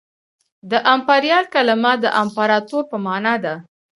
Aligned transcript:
د 0.71 0.73
امپریال 0.93 1.45
کلمه 1.53 1.91
د 2.03 2.05
امپراطور 2.21 2.83
په 2.91 2.97
مانا 3.05 3.35
ده 3.43 3.55